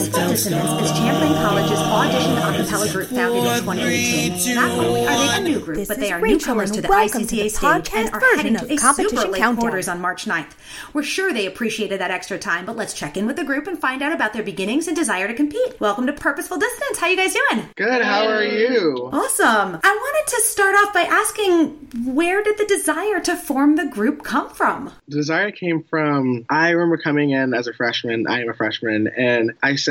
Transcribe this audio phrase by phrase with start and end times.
[0.00, 4.54] Purposeful Dissonance is Champlain College's audition a cappella group founded in 2018.
[4.54, 6.88] Not only are they a new group, This but they are Rachel, newcomers to the
[6.88, 7.62] welcome ICCA to the stage
[7.92, 9.60] and podcast are heading to of a Competition super late Countdown.
[9.60, 10.52] quarters on March 9th.
[10.94, 13.78] We're sure they appreciated that extra time, but let's check in with the group and
[13.78, 15.78] find out about their beginnings and desire to compete.
[15.80, 16.98] Welcome to Purposeful Dissonance.
[16.98, 17.66] How you guys doing?
[17.76, 18.00] Good.
[18.00, 19.10] How are you?
[19.12, 19.80] Awesome.
[19.82, 21.72] I wanted to start off by asking
[22.06, 24.92] where did the desire to form the group come from?
[25.08, 28.26] The desire came from I remember coming in as a freshman.
[28.26, 29.89] I am a freshman, and I said,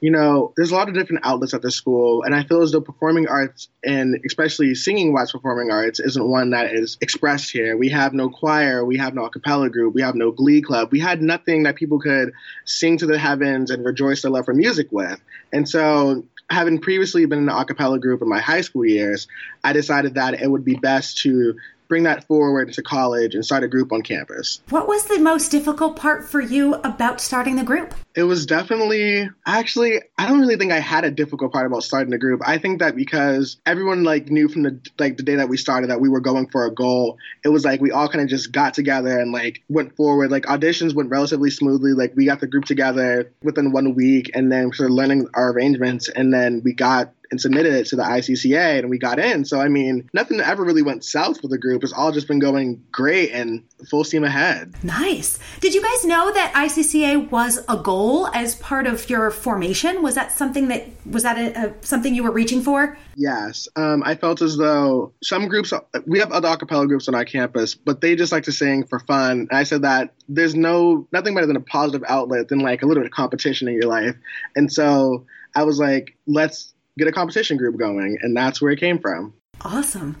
[0.00, 2.72] you know, there's a lot of different outlets at the school, and I feel as
[2.72, 7.76] though performing arts and especially singing wise performing arts isn't one that is expressed here.
[7.76, 10.90] We have no choir, we have no a cappella group, we have no glee club.
[10.92, 12.32] We had nothing that people could
[12.64, 15.20] sing to the heavens and rejoice their love for music with.
[15.52, 19.28] And so having previously been in an a cappella group in my high school years,
[19.62, 21.56] I decided that it would be best to
[21.88, 24.60] bring that forward into college and start a group on campus.
[24.70, 27.94] What was the most difficult part for you about starting the group?
[28.14, 32.10] It was definitely actually I don't really think I had a difficult part about starting
[32.10, 32.40] the group.
[32.44, 35.90] I think that because everyone like knew from the like the day that we started
[35.90, 38.52] that we were going for a goal, it was like we all kind of just
[38.52, 40.30] got together and like went forward.
[40.30, 41.92] Like auditions went relatively smoothly.
[41.92, 46.08] Like we got the group together within one week and then started learning our arrangements
[46.08, 49.44] and then we got and submitted it to the ICCA and we got in.
[49.44, 51.82] So I mean, nothing ever really went south for the group.
[51.82, 54.74] It's all just been going great and full steam ahead.
[54.82, 55.38] Nice.
[55.60, 60.02] Did you guys know that ICCA was a goal as part of your formation?
[60.02, 62.96] Was that something that was that a, a, something you were reaching for?
[63.16, 65.72] Yes, um, I felt as though some groups
[66.06, 68.98] we have other acapella groups on our campus, but they just like to sing for
[69.00, 69.46] fun.
[69.50, 72.86] And I said that there's no nothing better than a positive outlet than like a
[72.86, 74.16] little bit of competition in your life,
[74.56, 78.80] and so I was like, let's get a competition group going, and that's where it
[78.80, 79.34] came from.
[79.60, 80.16] Awesome.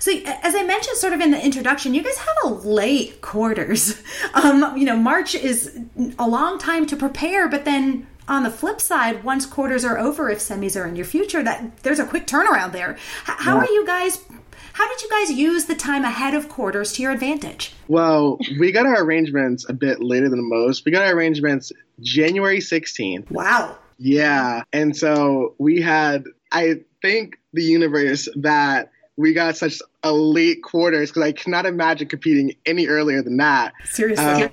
[0.00, 0.10] So,
[0.42, 4.02] as I mentioned sort of in the introduction, you guys have a late quarters.
[4.34, 5.78] Um, you know, March is
[6.18, 10.28] a long time to prepare, but then on the flip side, once quarters are over,
[10.30, 12.96] if semis are in your future, that there's a quick turnaround there.
[13.24, 13.62] How Yeah.
[13.62, 14.20] are you guys?
[14.74, 17.72] How did you guys use the time ahead of quarters to your advantage?
[17.88, 20.84] Well, we got our arrangements a bit later than most.
[20.84, 23.28] We got our arrangements January 16th.
[23.30, 23.76] Wow.
[23.98, 24.62] Yeah.
[24.72, 31.10] And so we had, I think, the universe that we got such a late quarters
[31.10, 33.72] because I cannot imagine competing any earlier than that.
[33.84, 34.24] Seriously.
[34.24, 34.50] Um,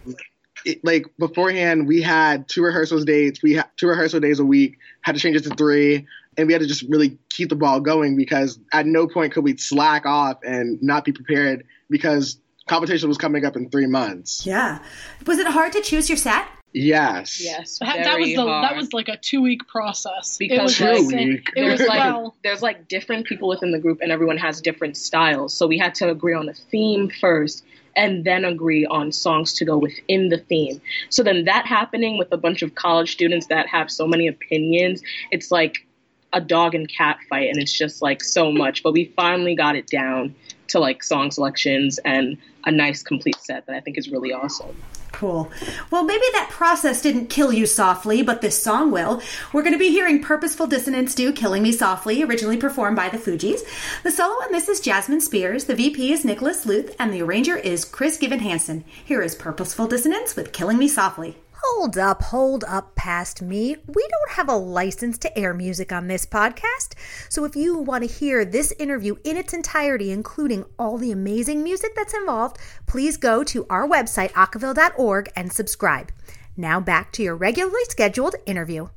[0.66, 3.44] it, like beforehand, we had two rehearsals dates.
[3.44, 4.80] We had two rehearsal days a week.
[5.02, 6.08] Had to change it to three,
[6.38, 9.44] and we had to just really keep the ball going because at no point could
[9.44, 14.46] we slack off and not be prepared because competition was coming up in three months.
[14.46, 14.80] yeah.
[15.28, 16.48] Was it hard to choose your set?
[16.76, 17.42] Yes.
[17.42, 18.66] Yes, That, that was the hard.
[18.66, 20.38] that was like a two week process.
[20.38, 21.50] Because, it was like, week.
[21.56, 24.98] It was like well, there's like different people within the group and everyone has different
[24.98, 25.54] styles.
[25.54, 27.64] So we had to agree on a theme first
[27.96, 30.82] and then agree on songs to go within the theme.
[31.08, 35.02] So then that happening with a bunch of college students that have so many opinions,
[35.32, 35.88] it's like
[36.34, 38.84] a dog and cat fight and it's just like so much.
[38.84, 40.36] But we finally got it down
[40.68, 44.76] to like song selections and a nice complete set that I think is really awesome.
[45.16, 45.50] Cool.
[45.92, 49.22] Well, maybe that process didn't kill you softly, but this song will.
[49.54, 53.18] We're going to be hearing Purposeful Dissonance do Killing Me Softly, originally performed by the
[53.18, 53.62] Fugees.
[54.04, 57.56] The solo on this is Jasmine Spears, the VP is Nicholas Luth, and the arranger
[57.56, 58.84] is Chris Given Hansen.
[59.06, 61.38] Here is Purposeful Dissonance with Killing Me Softly.
[61.68, 63.76] Hold up, hold up past me.
[63.88, 66.94] We don't have a license to air music on this podcast.
[67.28, 71.64] So if you want to hear this interview in its entirety, including all the amazing
[71.64, 76.12] music that's involved, please go to our website, acaville.org, and subscribe.
[76.56, 78.90] Now back to your regularly scheduled interview.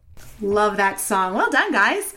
[0.42, 1.34] Love that song.
[1.34, 2.14] Well done, guys.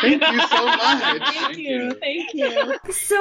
[0.00, 1.22] Thank you so much.
[1.34, 2.78] thank you, thank you.
[2.90, 3.16] So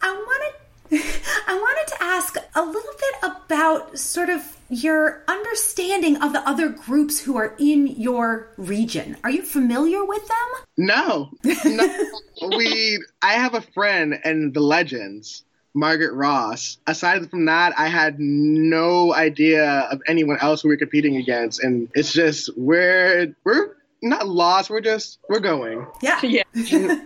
[0.00, 0.54] I wanted
[1.46, 6.68] I wanted to ask a little bit about sort of your understanding of the other
[6.68, 9.16] groups who are in your region.
[9.24, 10.36] Are you familiar with them?
[10.76, 11.30] No,
[11.64, 12.08] no.
[12.56, 12.98] we.
[13.22, 15.44] I have a friend in the Legends,
[15.74, 16.78] Margaret Ross.
[16.86, 21.88] Aside from that, I had no idea of anyone else who we're competing against, and
[21.94, 24.70] it's just we're we're not lost.
[24.70, 25.86] We're just we're going.
[26.02, 26.20] Yeah.
[26.52, 27.04] Yeah.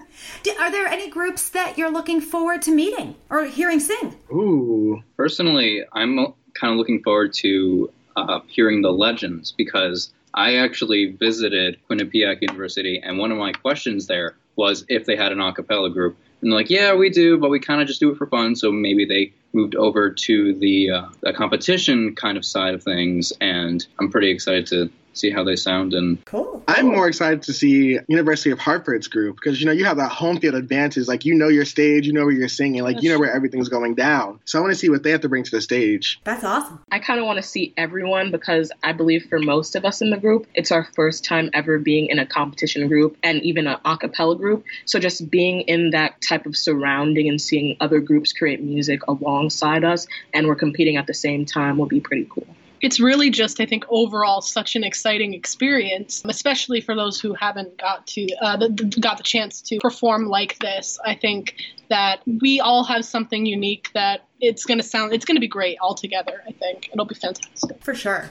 [0.58, 4.16] Are there any groups that you're looking forward to meeting or hearing sing?
[4.30, 11.06] Ooh, Personally, I'm kind of looking forward to uh, hearing the legends because I actually
[11.06, 15.52] visited Quinnipiac University, and one of my questions there was if they had an a
[15.52, 16.16] cappella group.
[16.40, 18.54] And they're like, yeah, we do, but we kind of just do it for fun.
[18.54, 23.32] So maybe they moved over to the, uh, the competition kind of side of things,
[23.40, 25.94] and I'm pretty excited to see how they sound.
[25.94, 26.62] And Cool.
[26.66, 30.10] I'm more excited to see University of Hartford's group because you know you have that
[30.10, 31.06] home field advantage.
[31.08, 33.68] Like you know your stage, you know where you're singing, like you know where everything's
[33.68, 34.40] going down.
[34.44, 36.20] So I want to see what they have to bring to the stage.
[36.24, 36.80] That's awesome.
[36.90, 40.10] I kind of want to see everyone because I believe for most of us in
[40.10, 43.76] the group, it's our first time ever being in a competition group and even an
[43.84, 44.64] a cappella group.
[44.84, 49.84] So just being in that type of surrounding and seeing other groups create music alongside
[49.84, 52.46] us and we're competing at the same time will be pretty cool.
[52.84, 57.78] It's really just, I think, overall such an exciting experience, especially for those who haven't
[57.78, 60.98] got to uh, the, the- got the chance to perform like this.
[61.04, 61.54] I think
[61.90, 65.48] that we all have something unique that it's going to sound, it's going to be
[65.48, 66.42] great all together.
[66.46, 67.82] I think it'll be fantastic.
[67.82, 68.30] For sure.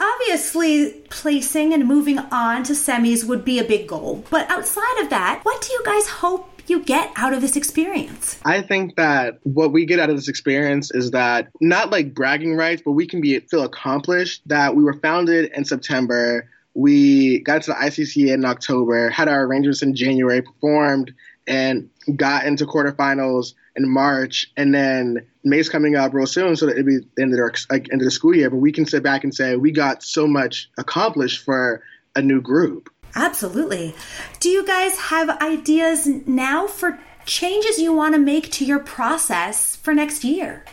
[0.00, 4.24] Obviously, placing and moving on to semis would be a big goal.
[4.30, 8.40] But outside of that, what do you guys hope you get out of this experience?
[8.44, 12.54] I think that what we get out of this experience is that not like bragging
[12.56, 14.42] rights, but we can be feel accomplished.
[14.46, 16.48] That we were founded in September.
[16.74, 21.12] We got to the ICCA in October, had our arrangements in January, performed,
[21.48, 24.46] and got into quarterfinals in March.
[24.56, 27.52] And then May's coming up real soon, so that it'll be the end of, our,
[27.70, 28.50] like, end of the school year.
[28.50, 31.82] But we can sit back and say we got so much accomplished for
[32.14, 32.88] a new group.
[33.14, 33.94] Absolutely.
[34.38, 39.76] Do you guys have ideas now for changes you want to make to your process
[39.76, 40.64] for next year?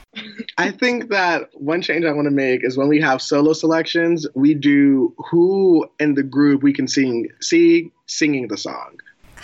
[0.57, 4.25] I think that one change I want to make is when we have solo selections,
[4.33, 8.97] we do who in the group we can sing see singing the song.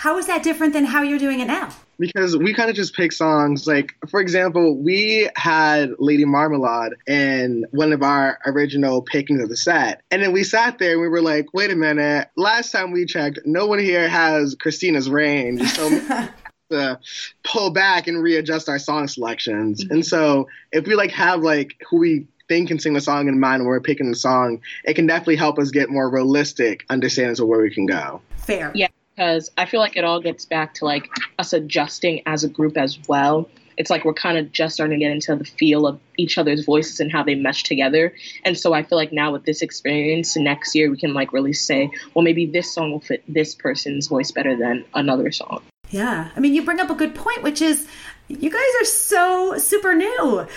[0.04, 1.70] How is that different than how you're doing it now?
[1.98, 3.66] Because we kind of just pick songs.
[3.66, 9.56] Like, for example, we had Lady Marmalade in one of our original pickings of the
[9.56, 10.02] set.
[10.12, 13.06] And then we sat there and we were like, wait a minute, last time we
[13.06, 15.66] checked, no one here has Christina's range.
[15.72, 16.28] So
[16.70, 17.00] to
[17.46, 19.86] pull back and readjust our song selections.
[19.90, 23.40] And so if we like have like who we think can sing the song in
[23.40, 27.40] mind when we're picking the song, it can definitely help us get more realistic understandings
[27.40, 28.20] of where we can go.
[28.36, 28.74] Fair.
[28.76, 32.50] Yeah, because I feel like it all gets back to like us adjusting as a
[32.50, 33.50] group as well.
[33.76, 36.64] It's like we're kind of just starting to get into the feel of each other's
[36.64, 38.14] voices and how they mesh together.
[38.46, 41.54] And so I feel like now with this experience, next year we can like really
[41.54, 45.64] say, well, maybe this song will fit this person's voice better than another song.
[45.90, 46.30] Yeah.
[46.36, 47.88] I mean, you bring up a good point, which is
[48.28, 50.48] you guys are so super new.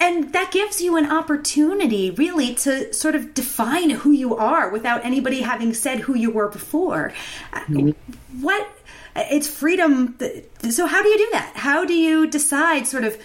[0.00, 5.04] And that gives you an opportunity, really, to sort of define who you are without
[5.04, 7.12] anybody having said who you were before.
[7.52, 8.42] Mm-hmm.
[8.42, 8.68] What?
[9.14, 10.18] It's freedom.
[10.70, 11.52] So, how do you do that?
[11.56, 13.20] How do you decide sort of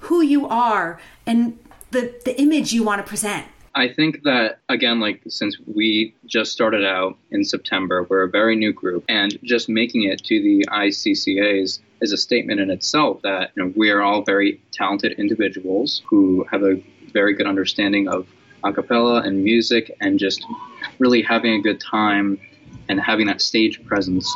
[0.00, 1.58] who you are and
[1.90, 3.46] the, the image you want to present?
[3.74, 8.56] I think that again, like since we just started out in September, we're a very
[8.56, 13.52] new group, and just making it to the ICCAs is a statement in itself that
[13.54, 16.82] you know, we are all very talented individuals who have a
[17.12, 18.26] very good understanding of
[18.64, 20.44] a cappella and music, and just
[20.98, 22.40] really having a good time
[22.88, 24.28] and having that stage presence.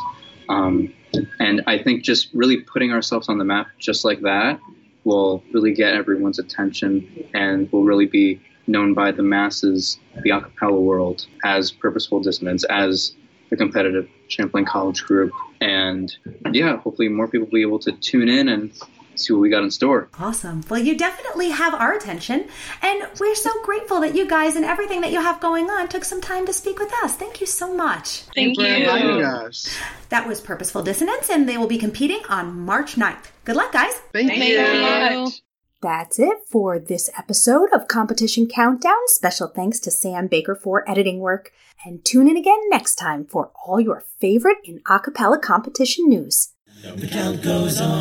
[0.47, 0.93] Um,
[1.39, 4.59] and I think just really putting ourselves on the map just like that
[5.03, 10.41] will really get everyone's attention and will really be known by the masses, the a
[10.41, 13.13] cappella world, as Purposeful Dissonance, as
[13.49, 15.31] the competitive Champlain College group.
[15.61, 16.15] And
[16.51, 18.71] yeah, hopefully more people will be able to tune in and
[19.15, 20.09] see what we got in store.
[20.19, 20.63] Awesome.
[20.69, 22.47] Well, you definitely have our attention,
[22.81, 26.03] and we're so grateful that you guys and everything that you have going on took
[26.03, 27.15] some time to speak with us.
[27.15, 28.21] Thank you so much.
[28.35, 29.25] Thank for inviting you.
[29.25, 29.73] us.
[30.09, 33.31] That was Purposeful Dissonance, and they will be competing on March 9th.
[33.45, 33.93] Good luck, guys.
[34.11, 34.49] Thank, Thank you.
[34.49, 35.41] you very much.
[35.85, 38.97] That's it for this episode of Competition Countdown.
[39.05, 41.51] Special thanks to Sam Baker for editing work.
[41.85, 46.53] And tune in again next time for all your favorite in a cappella competition news.
[46.81, 47.91] The count goes on.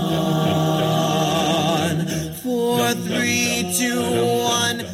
[2.37, 4.93] Four, three, two, one.